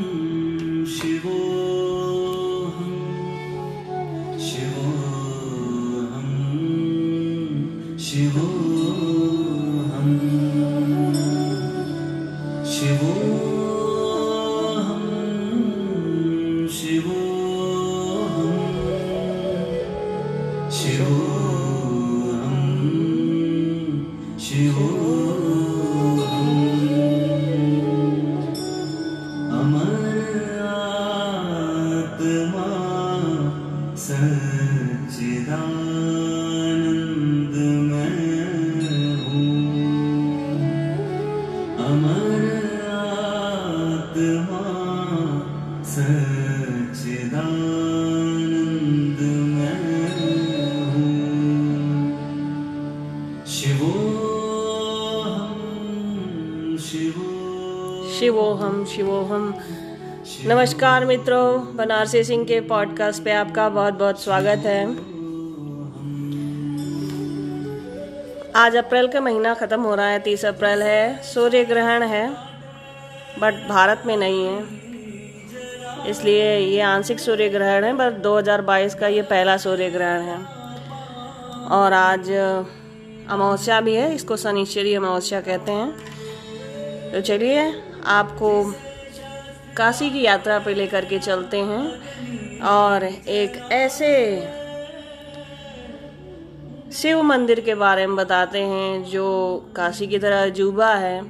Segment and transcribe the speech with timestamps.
[0.00, 1.53] うん
[58.18, 59.54] शिवोहम शिवोहम।
[60.44, 64.86] नमस्कार मित्रों, बनारसी सिंह के पॉडकास्ट पे आपका बहुत बहुत स्वागत है।
[68.56, 72.30] आज अप्रैल का महीना ख़त्म हो रहा है, तीस अप्रैल है, सूर्य ग्रहण है,
[73.38, 74.62] बट भारत में नहीं है।
[76.10, 80.38] इसलिए ये आंशिक सूर्य ग्रहण है, बट 2022 का ये पहला सूर्य ग्रहण है।
[81.66, 82.30] और आज
[83.30, 86.14] अमावस्या भी है, इसको शनिश्चरी अमावस्या कहते हैं।
[87.12, 88.74] तो चलिए आपको
[89.76, 92.00] काशी की यात्रा पे लेकर के चलते हैं
[92.60, 94.40] और एक ऐसे
[96.92, 101.22] शिव मंदिर के बारे में बताते हैं जो काशी की तरह अजूबा है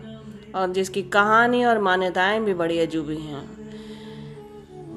[0.55, 3.55] और जिसकी कहानी और मान्यताएँ भी बड़ी अजूबी हैं।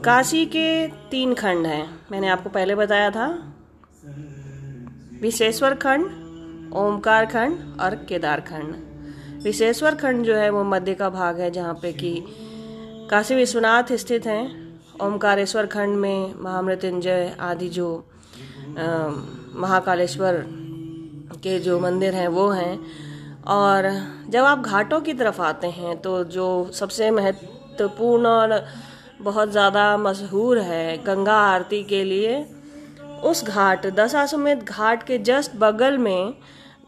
[0.01, 3.53] काशी के तीन खंड हैं। मैंने आपको पहले बताया था।
[5.21, 6.05] विशेश्वर खंड,
[6.73, 8.86] ओमकार खंड और केदार खंड।
[9.47, 12.13] विशेश्वर खंड जो है वो मध्य का भाग है, जहाँ पे कि
[13.09, 14.45] काशी विश्वनाथ स्थित हैं
[15.01, 17.89] ओमकारेश्वर खंड में महामृत्युंजय आदि जो
[19.55, 20.43] महाकालेश्वर
[21.43, 22.79] के जो मंदिर हैं, वो हैं।
[23.49, 23.89] और
[24.29, 28.63] जब आप घाटों की तरफ़ आते हैं तो जो सबसे महत्वपूर्ण और
[29.21, 32.45] बहुत ज़्यादा मशहूर है गंगा आरती के लिए,
[33.23, 36.33] उस घाट, दशाश्वमेध घाट के जस्ट बगल में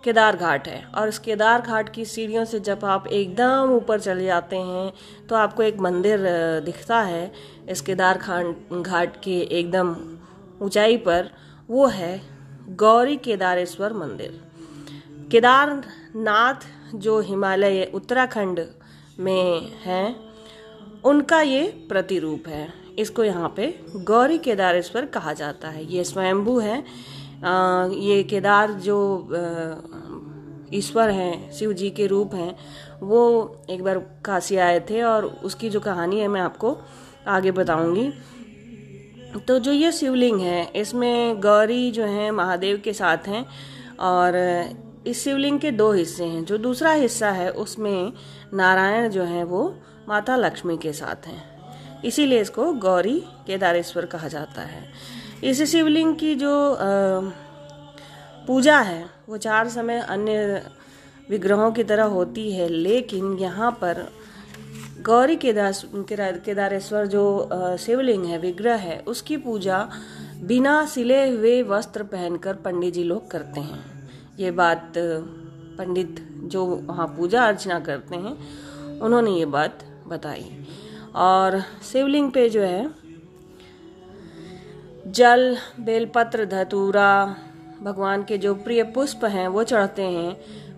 [0.03, 4.25] केदार घाट है। और इस केदार घाट की सीढ़ियों से जब आप एकदम ऊपर चले
[4.25, 4.91] जाते हैं
[5.29, 6.19] तो आपको एक मंदिर
[6.65, 7.31] दिखता है।
[7.69, 9.95] इस केदार खान, घाट के एकदम
[10.61, 11.29] ऊंचाई पर
[11.69, 12.21] वो है
[12.75, 14.39] गौरी केदारेश्वर मंदिर।
[15.31, 18.65] केदारनाथ जो हिमालय, उत्तराखंड
[19.19, 20.15] में हैं,
[21.05, 22.67] उनका ये प्रतिरूप है।
[22.99, 26.83] इसको यहाँ पे गौरी केदारेश्वर कहा जाता है। ये स्वयंभू है।
[27.44, 29.29] ये केदार जो
[30.73, 32.55] ईश्वर हैं शिव जी के रूप हैं,
[33.03, 36.77] वो एक बार काशी आए थे और उसकी जो कहानी है मैं आपको
[37.27, 38.13] आगे बताऊँगी।
[39.47, 43.45] तो जो ये शिवलिंग है, इसमें गौरी जो है, महादेव के साथ हैं
[44.00, 44.35] और
[45.07, 48.13] इस शिवलिंग के दो हिस्से हैं। जो दूसरा हिस्सा है, उसमें
[48.53, 49.75] नारायण जो है, वो
[50.07, 54.83] माता लक्ष्मी के साथ हैं। इसीलिए इसको गौरी केदारेश्वर कहा जाता है।
[55.44, 56.77] इस शिवलिंग की जो
[58.47, 60.63] पूजा है, वो चार समय अन्य
[61.29, 64.11] विग्रहों की तरह होती है, लेकिन यहाँ पर
[65.01, 69.89] गौरी केदार- केदारेश्वर जो शिवलिंग है, विग्रह है, उसकी पूजा
[70.44, 74.94] बिना सिले हुए वस्त्र पहनकर पंडित जी लोग करते हैं। ये बात,
[75.77, 78.38] पंडित जो वहाँ पूजा अर्चना करते हैं,
[79.00, 80.67] उन्होंने ये बात बताई।
[81.16, 83.08] और शिवलिंग पे जो है
[85.09, 87.35] जल, बेलपत्र, धतूरा,
[87.81, 90.33] भगवान के जो प्रिय पुष्प हैं, वो चढ़ते हैं,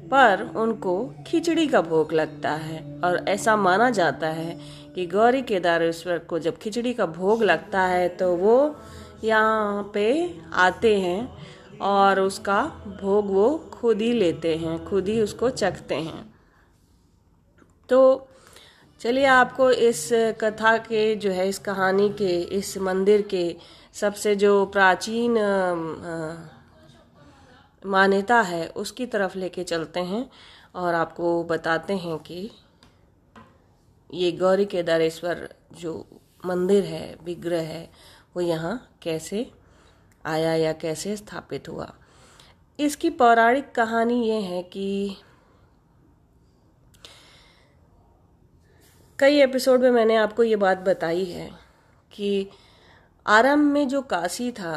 [0.09, 0.93] पर उनको
[1.27, 4.59] खिचड़ी का भोग लगता है। और ऐसा माना जाता है
[4.95, 8.75] कि गौरी केदारेश्वर को जब खिचड़ी का भोग लगता है तो वो
[9.23, 10.07] यहाँ पे
[10.53, 11.37] आते हैं
[11.81, 12.61] और उसका
[13.01, 16.33] भोग वो खुद ही लेते हैं, खुद ही उसको चखते हैं।
[17.89, 18.27] तो
[19.01, 23.55] चलिए आपको इस कथा के, जो है, इस कहानी के, इस मंदिर के
[23.95, 25.37] सबसे जो प्राचीन
[27.83, 30.29] मान्यता है, उसकी तरफ़ लेके चलते हैं
[30.75, 32.49] और आपको बताते हैं कि
[34.13, 36.05] ये गौरी केदारेश्वर जो
[36.45, 37.89] मंदिर है, विग्रह है,
[38.35, 39.49] वो यहाँ कैसे
[40.25, 41.91] आया या कैसे स्थापित हुआ।
[42.79, 45.17] इसकी पौराणिक कहानी ये है कि
[49.19, 51.49] कई एपिसोड में मैंने आपको ये बात बताई है
[52.11, 52.49] कि
[53.25, 54.75] आरंभ में जो काशी था,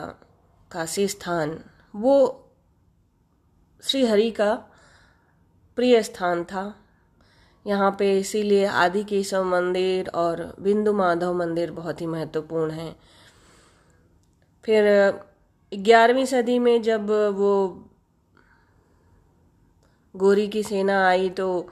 [0.71, 1.59] काशी स्थान,
[1.97, 2.41] वो
[3.83, 4.55] श्री हरि का
[5.77, 6.75] प्रिय स्थान था।
[7.67, 12.97] यहाँ पे इसीलिए आदि केशव मंदिर और बिंदु माधव मंदिर बहुत ही महत्वपूर्ण हैं।
[14.65, 14.85] फिर
[15.73, 17.55] ग्यारहवीं सदी में जब वो
[20.15, 21.69] गोरी की सेना आई तो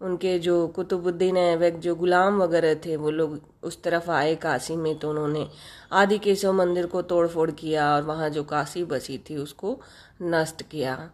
[0.00, 4.98] उनके जो कुतुबुद्दीन ऐबक, जो गुलाम वगैरह थे, वो लोग उस तरफ़ आए काशी में
[4.98, 5.46] तो उन्होंने
[5.92, 9.78] आदि केशव मंदिर को तोड़ फोड़ किया और वहाँ जो काशी बसी थी, उसको
[10.22, 11.10] नष्ट किया।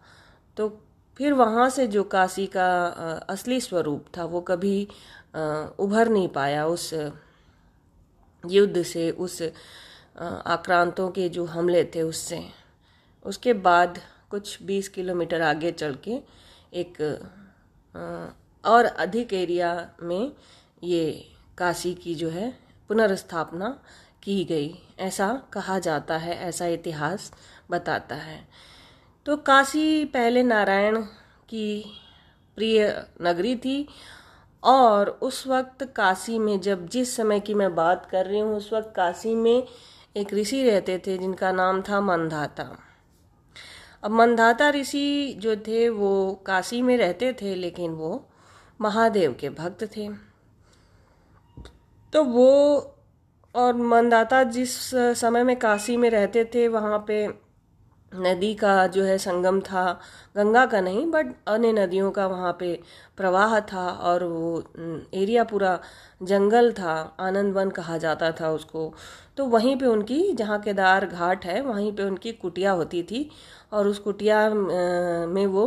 [0.57, 0.67] तो
[1.17, 2.67] फिर वहाँ से जो काशी का
[3.29, 4.87] असली स्वरूप था, वो कभी
[5.79, 6.93] उभर नहीं पाया। उस
[8.43, 9.41] युद्ध से, उस
[10.17, 12.43] आक्रांतों के जो हमले थे उससे।
[13.25, 13.99] उसके बाद
[14.29, 16.19] कुछ 20 किलोमीटर आगे चल के
[16.73, 16.97] एक
[18.65, 20.31] और अधिक एरिया में
[20.83, 23.83] ये काशी की जो है पुनर्स्थापना
[24.23, 27.33] की गई। ऐसा कहा जाता है, ऐसा इतिहास
[27.71, 28.47] बताता है।
[29.25, 31.01] तो काशी पहले नारायण
[31.49, 31.85] की
[32.55, 33.87] प्रिय नगरी थी
[34.63, 38.73] और उस वक्त काशी में जब, जिस समय की मैं बात कर रही हूँ, उस
[38.73, 39.67] वक्त काशी में
[40.17, 42.77] एक ऋषि रहते थे, जिनका नाम था मंधाता।
[44.03, 48.29] अब मंधाता ऋषि जो थे, वो काशी में रहते थे, लेकिन वो
[48.83, 50.09] महादेव के भक्त थे।
[52.13, 52.49] तो वो
[53.55, 54.75] और मंदाता जिस
[55.17, 57.27] समय में काशी में रहते थे, वहाँ पे
[58.11, 59.99] नदी का जो है संगम था,
[60.35, 62.73] गंगा का नहीं बट अन्य नदियों का वहाँ पे
[63.17, 64.63] प्रवाह था और वो
[65.13, 65.79] एरिया पूरा
[66.23, 68.93] जंगल था, आनंद वन कहा जाता था उसको।
[69.37, 73.29] तो वहीं पे उनकी, जहाँ केदार घाट है, वहीं पे उनकी कुटिया होती थी
[73.71, 75.65] और उस कुटिया में वो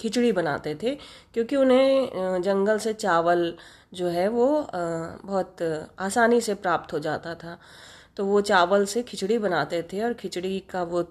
[0.00, 0.94] खिचड़ी बनाते थे,
[1.34, 3.52] क्योंकि उन्हें जंगल से चावल
[3.94, 5.62] जो है वो बहुत
[5.98, 7.58] आसानी से प्राप्त हो जाता था।
[8.16, 11.02] तो वो चावल से खिचड़ी बनाते थे और खिचड़ी का वो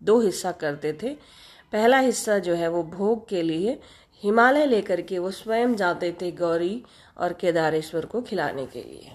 [0.00, 1.14] दो हिस्सा करते थे।
[1.72, 3.78] पहला हिस्सा जो है वो भोग के लिए
[4.22, 6.82] हिमालय लेकर के वो स्वयं जाते थे गौरी
[7.16, 9.12] और केदारेश्वर को खिलाने के लिए।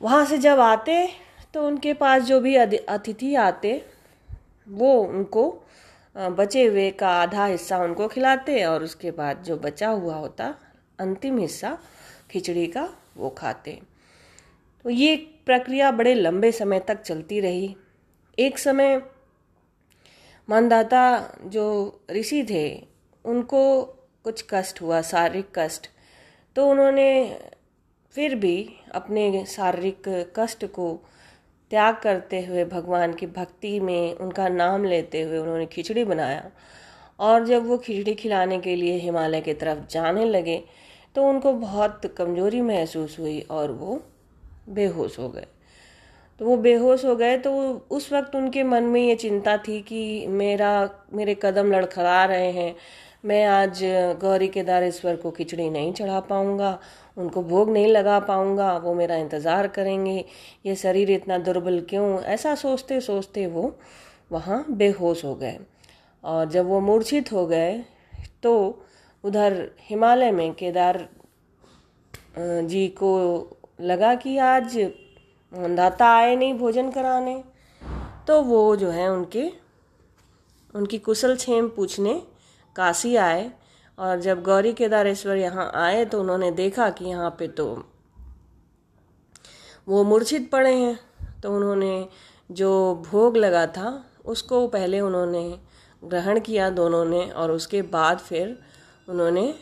[0.00, 1.06] वहाँ से जब आते
[1.54, 3.82] तो उनके पास जो भी अतिथि आते,
[4.66, 5.44] वो उनको
[6.18, 10.54] बचे हुए का आधा हिस्सा उनको खिलाते और उसके बाद जो बचा हुआ होता,
[10.98, 11.78] अंतिम हिस्सा
[12.30, 13.80] खिचड़ी का, वो खाते।
[14.84, 17.76] तो ये प्रक्रिया बड़े लंबे समय तक चलती रही।
[18.38, 19.02] एक समय
[20.48, 22.86] मानदाता जो ऋषि थे,
[23.24, 23.82] उनको
[24.24, 25.86] कुछ कष्ट हुआ, शारीरिक कष्ट।
[26.56, 27.40] तो उन्होंने
[28.10, 30.02] फिर भी अपने शारीरिक
[30.36, 31.00] कष्ट को
[31.70, 36.50] त्याग करते हुए भगवान की भक्ति में उनका नाम लेते हुए उन्होंने खिचड़ी बनाया।
[37.18, 40.62] और जब वो खिचड़ी खिलाने के लिए हिमालय की तरफ़ जाने लगे
[41.14, 44.00] तो उनको बहुत कमज़ोरी महसूस हुई और वो
[44.68, 45.46] बेहोश हो गए।
[46.40, 47.52] तो वो बेहोश हो गए तो
[47.90, 52.74] उस वक्त उनके मन में ये चिंता थी कि मेरा, मेरे कदम लड़खड़ा रहे हैं
[53.24, 53.80] मैं आज
[54.20, 56.78] गौरी केदारेश्वर को खिचड़ी नहीं चढ़ा पाऊँगा,
[57.16, 60.24] उनको भोग नहीं लगा पाऊँगा, वो मेरा इंतज़ार करेंगे।
[60.66, 62.20] ये शरीर इतना दुर्बल क्यों?
[62.22, 63.74] ऐसा सोचते सोचते वो
[64.30, 65.58] वहाँ बेहोश हो गए।
[66.24, 67.84] और जब वो मूर्छित हो गए
[68.42, 68.54] तो
[69.24, 71.08] उधर हिमालय में केदार
[72.38, 73.12] जी को
[73.80, 74.78] लगा कि आज
[75.52, 77.42] दाता आए नहीं भोजन कराने।
[78.26, 79.50] तो वो जो है उनके,
[80.74, 82.20] उनकी कुशल छेम पूछने
[82.78, 83.50] काशी आए
[83.98, 87.66] और जब गौरी केदारेश्वर यहाँ आए तो उन्होंने देखा कि यहाँ पे तो
[89.86, 90.98] वो मूर्छित पड़े हैं।
[91.42, 92.08] तो उन्होंने
[92.50, 92.70] जो
[93.04, 95.42] भोग लगा था, उसको पहले उन्होंने
[96.02, 98.58] ग्रहण किया दोनों ने और उसके बाद फिर
[99.08, 99.54] उन्होंने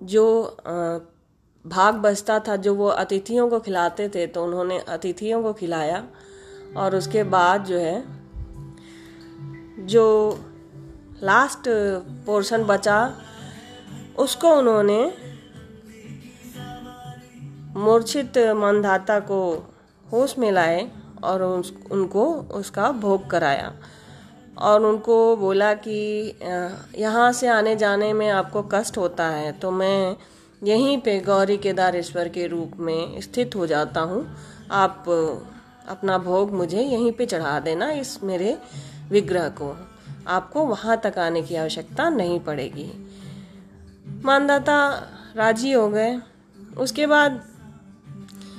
[0.00, 0.24] जो
[1.64, 6.06] भाग बचता था, जो वो अतिथियों को खिलाते थे तो उन्होंने अतिथियों को खिलाया
[6.76, 7.98] और उसके बाद जो है
[9.86, 10.04] जो
[11.22, 11.68] लास्ट
[12.26, 12.98] पोर्शन बचा,
[14.18, 15.00] उसको उन्होंने
[17.76, 19.40] मूर्छित मनधाता को
[20.06, 20.88] होश में लाए
[21.24, 22.24] और उनको
[22.54, 23.72] उसका भोग कराया।
[24.58, 25.98] और उनको बोला कि
[26.98, 30.16] यहाँ से आने जाने में आपको कष्ट होता है तो मैं
[30.62, 34.24] यहीं पे गौरी केदारेश्वर के रूप में स्थित हो जाता हूँ।
[34.72, 35.04] आप,
[35.88, 38.56] अपना भोग मुझे यहीं पे चढ़ा देना, इस मेरे
[39.08, 39.76] विग्रह को।
[40.26, 42.92] आपको वहाँ तक आने की आवश्यकता नहीं पड़ेगी।
[44.24, 44.88] मानदाता
[45.36, 46.20] राज़ी हो गए।
[46.78, 47.42] उसके बाद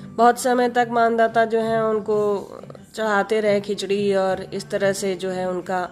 [0.09, 2.49] बहुत समय तक मानदाता जो है, उनको
[2.95, 5.89] चढ़ाते रहे खिचड़ी और इस तरह से जो है उनका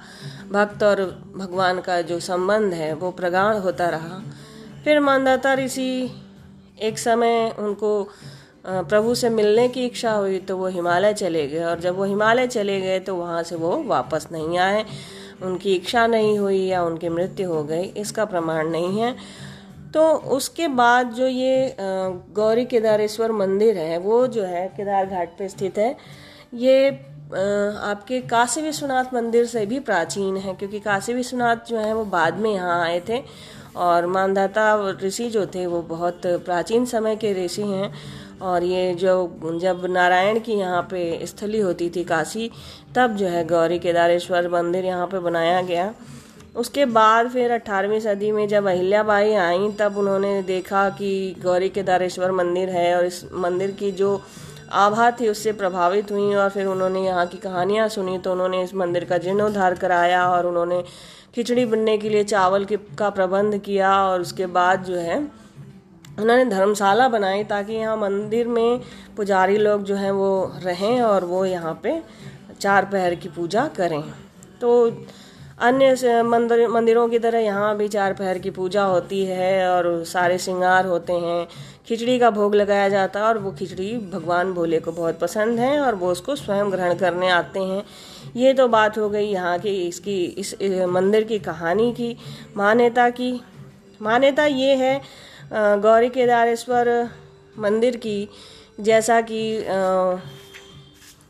[0.52, 4.24] भक्त और भगवान का जो संबंध है, वो प्रगाढ़ होता रहा।
[4.84, 6.22] फिर मानदाता ऋषि
[6.82, 8.10] एक समय उनको
[8.66, 12.48] प्रभु से मिलने की इच्छा हुई तो वो हिमालय चले गए और जब वो हिमालय
[12.48, 14.86] चले गए तो वहाँ से वो वापस नहीं आए।
[15.44, 19.16] उनकी इच्छा नहीं हुई या उनकी मृत्यु हो गई, इसका प्रमाण नहीं है।
[19.94, 25.50] तो उसके बाद जो ये गौरी केदारेश्वर मंदिर है, वो जो है केदार घाट पे
[25.50, 25.96] स्थित है।
[26.56, 26.90] ये
[27.30, 32.38] आपके काशी विश्वनाथ मंदिर से भी प्राचीन है, क्योंकि काशी विश्वनाथ जो है वो बाद
[32.38, 33.22] में यहाँ आए थे।
[33.78, 34.66] और मानदाता
[35.02, 37.92] ऋषि जो थे वो बहुत प्राचीन समय के ऋषि हैं।
[38.42, 42.50] और ये जो, जब नारायण की यहाँ पे स्थली होती थी काशी,
[42.96, 45.94] तब जो है गौरी केदारेश्वर मंदिर यहाँ पे बनाया गया।
[46.56, 52.32] उसके बाद फिर 18वीं सदी में जब अहिल्याबाई आई, तब उन्होंने देखा कि गौरी केदारेश्वर
[52.32, 54.22] मंदिर है और इस मंदिर की जो
[54.72, 58.74] आभा थी उससे प्रभावित हुई और फिर उन्होंने यहाँ की कहानियाँ सुनी तो उन्होंने इस
[58.76, 60.84] मंदिर का जीर्णोद्धार कराया और उन्होंने
[61.36, 65.45] खिचड़ी बनने के लिए चावल के, का प्रबंध किया और उसके बाद जो है
[66.20, 68.80] उन्होंने धर्मशाला बनाई ताकि यहाँ मंदिर में
[69.18, 70.30] पुजारी लोग जो हैं वो
[70.64, 72.02] रहें और वो यहाँ पे
[72.60, 74.02] चार पहर की पूजा करें।
[74.62, 74.72] तो
[75.62, 80.38] अन्य मंदिर मंदिरों की तरह यहाँ भी चार पहर की पूजा होती है और सारे
[80.38, 81.48] श्रृंगार होते हैं।
[81.88, 85.80] खिचड़ी का भोग लगाया जाता है और वो खिचड़ी भगवान भोले को बहुत पसंद है
[85.80, 87.84] और वो उसको स्वयं ग्रहण करने आते हैं।
[88.36, 90.56] ये तो बात हो गई यहाँ की इसकी इस,
[90.90, 92.16] मंदिर की कहानी की।
[92.58, 93.32] मान्यता की
[94.02, 95.00] मान्यता ये है
[95.54, 96.88] गौरी केदारेश्वर
[97.58, 98.28] मंदिर की,
[98.80, 99.66] जैसा कि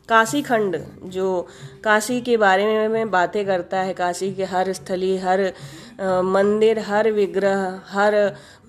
[0.08, 1.48] काशी खंड, जो
[1.84, 5.52] काशी के बारे में में बातें करता है, काशी के हर स्थली, हर
[6.24, 8.14] मंदिर, हर विग्रह, हर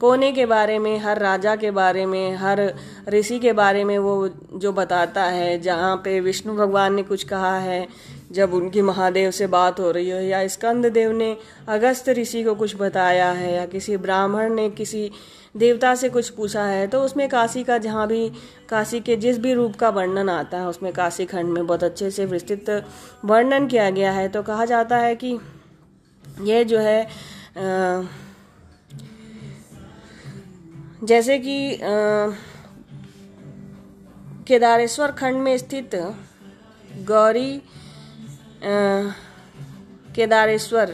[0.01, 2.73] कोने के बारे में, हर राजा के बारे में, हर
[3.09, 7.57] ऋषि के बारे में वो जो बताता है, जहाँ पे विष्णु भगवान ने कुछ कहा
[7.59, 7.87] है,
[8.31, 11.35] जब उनकी महादेव से बात हो रही हो, या स्कंद देव ने
[11.67, 15.11] अगस्त ऋषि को कुछ बताया है, या किसी ब्राह्मण ने किसी
[15.57, 18.29] देवता से कुछ पूछा है तो उसमें काशी का जहाँ भी
[18.69, 22.11] काशी के जिस भी रूप का वर्णन आता है उसमें काशी खंड में बहुत अच्छे
[22.11, 22.85] से विस्तृत
[23.25, 25.37] वर्णन किया गया है। तो कहा जाता है कि
[26.41, 28.07] यह जो है अ,
[31.03, 31.77] जैसे कि
[34.47, 35.95] केदारेश्वर खंड में स्थित
[37.07, 37.61] गौरी
[40.15, 40.91] केदारेश्वर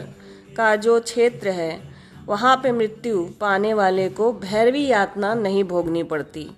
[0.56, 1.93] का जो क्षेत्र है
[2.28, 6.48] वहाँ पे मृत्यु पाने वाले को भैरवी यातना नहीं भोगनी पड़ती।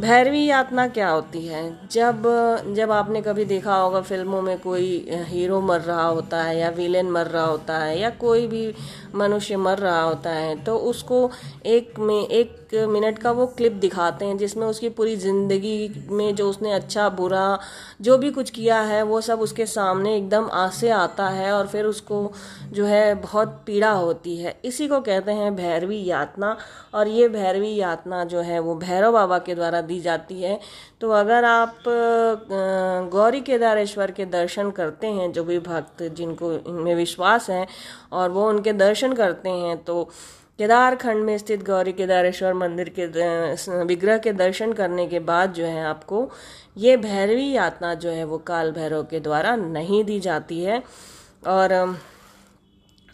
[0.00, 1.62] भैरवी यातना क्या होती है?
[1.92, 2.22] जब
[2.76, 7.10] जब आपने कभी देखा होगा फ़िल्मों में कोई हीरो मर रहा होता है या विलेन
[7.10, 8.74] मर रहा होता है या कोई भी
[9.14, 11.30] मनुष्य मर रहा होता है तो उसको
[11.66, 16.48] एक में, एक मिनट का वो क्लिप दिखाते हैं जिसमें उसकी पूरी ज़िंदगी में जो
[16.50, 17.58] उसने अच्छा बुरा,
[18.00, 21.86] जो भी कुछ किया है, वो सब उसके सामने एकदम आसे आता है और फिर
[21.86, 22.32] उसको
[22.72, 26.56] जो है बहुत पीड़ा होती है। इसी को कहते हैं भैरवी यातना
[26.94, 30.58] और ये भैरवी यातना जो है वो भैरव बाबा के द्वारा दी जाती है।
[31.00, 31.78] तो अगर आप
[33.12, 37.66] गौरी केदारेश्वर के दर्शन करते हैं, जो भी भक्त जिनको इनमें विश्वास है
[38.12, 40.08] और वो उनके दर्शन करते हैं तो
[40.62, 43.06] केदार खंड में स्थित गौरी केदारेश्वर मंदिर के
[43.84, 46.18] विग्रह के दर्शन करने के बाद जो है आपको
[46.78, 50.82] ये भैरवी यातना जो है वो काल भैरव के द्वारा नहीं दी जाती है।
[51.46, 51.74] और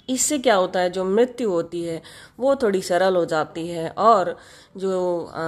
[0.09, 2.02] इससे क्या होता है जो मृत्यु होती है
[2.40, 4.37] वो थोड़ी सरल हो जाती है और
[4.76, 4.93] जो
[5.25, 5.47] अ,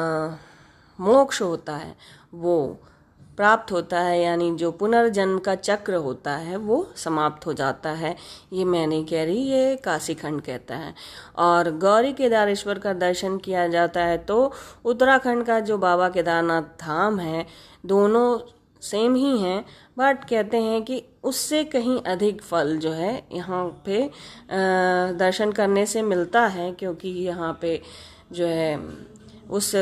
[0.98, 1.94] मोक्ष होता है
[2.34, 2.56] वो
[3.40, 8.14] प्राप्त होता है, यानी जो पुनर्जन्म का चक्र होता है, वो समाप्त हो जाता है।
[8.52, 10.94] ये मैं नहीं कह रही, ये काशी खंड कहता है।
[11.38, 14.52] और गौरी केदारेश्वर का दर्शन किया जाता है तो
[14.84, 17.46] उत्तराखंड का जो बाबा केदारनाथ धाम है,
[17.86, 18.38] दोनों
[18.82, 19.64] सेम ही हैं,
[19.98, 24.10] बट कहते हैं कि उससे कहीं अधिक फल जो है, यहाँ पे
[25.18, 27.80] दर्शन करने से मिलता है, क्योंकि यहाँ पे
[28.32, 28.76] जो है,
[29.50, 29.74] उस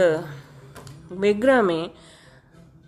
[1.13, 1.91] विग्रह में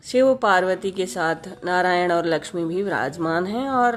[0.04, 3.96] शिव पार्वती के साथ नारायण और लक्ष्मी भी विराजमान हैं और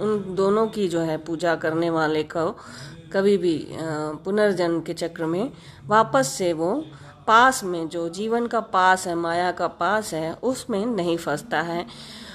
[0.00, 2.50] उन दोनों की जो है पूजा करने वाले को
[3.12, 3.54] कभी भी
[4.24, 5.52] पुनर्जन्म के चक्र में
[5.86, 6.74] वापस से वो
[7.26, 11.84] पास में, जो जीवन का पास है, माया का पास है, उसमें नहीं फंसता है।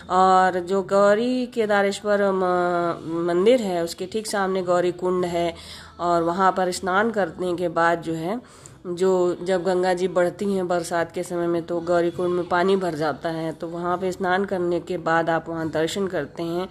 [0.10, 5.54] और जो गौरी केदारेश्वर मंदिर है, उसके ठीक सामने गौरी कुंड है
[6.00, 8.40] और वहाँ पर स्नान करने के बाद जो है
[8.88, 12.76] जो जब गंगा जी बढ़ती हैं बरसात के समय में तो गौरी कुंड में पानी
[12.76, 16.68] भर जाता है। तो वहाँ पे स्नान करने के बाद आप वहाँ दर्शन करते हैं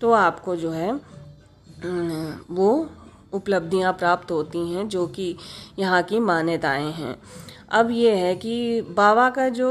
[0.00, 0.92] तो आपको जो है
[2.50, 2.88] वो
[3.32, 5.34] उपलब्धियाँ प्राप्त होती हैं जो कि
[5.78, 7.16] यहाँ की मान्यताएँ हैं।
[7.70, 9.68] अब ये है कि बाबा का जो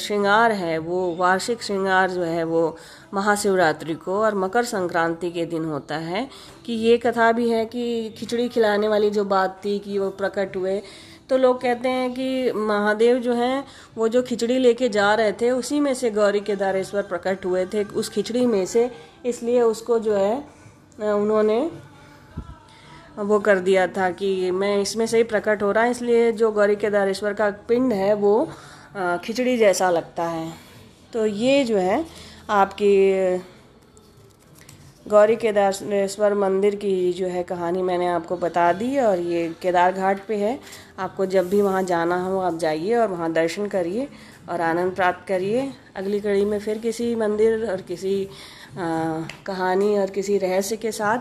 [0.00, 2.76] श्रृंगार है, वो वार्षिक श्रृंगार जो है, वो
[3.14, 6.28] महाशिवरात्रि को और मकर संक्रांति के दिन होता है।
[6.66, 10.56] कि ये कथा भी है कि खिचड़ी खिलाने वाली जो बात थी कि वो प्रकट
[10.56, 10.80] हुए
[11.28, 13.64] तो लोग कहते हैं कि महादेव जो हैं,
[13.96, 17.84] वो जो खिचड़ी लेके जा रहे थे, उसी में से गौरी केदारेश्वर प्रकट हुए थे
[17.84, 18.90] उस खिचड़ी में से।
[19.26, 20.36] इसलिए उसको जो है,
[21.02, 21.60] उन्होंने
[23.18, 26.50] वो कर दिया था कि मैं इसमें से ही प्रकट हो रहा है। इसलिए जो
[26.50, 28.48] गौरी केदारेश्वर का पिंड है, वो
[29.24, 30.52] खिचड़ी जैसा लगता है।
[31.12, 32.04] तो ये जो है,
[32.50, 32.92] आपकी
[35.06, 40.20] गौरी केदारेश्वर मंदिर की जो है कहानी मैंने आपको बता दी और ये केदार घाट
[40.26, 40.58] पे है।
[40.98, 44.08] आपको जब भी वहाँ जाना हो आप जाइए और वहाँ दर्शन करिए
[44.48, 48.28] और आनंद प्राप्त करिए। अगली कड़ी में फिर किसी मंदिर और किसी
[48.72, 51.18] आ, कहानी और किसी रहस्य के साथ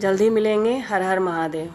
[0.00, 1.62] जल्दी मिलेंगे। हर हर महादेव।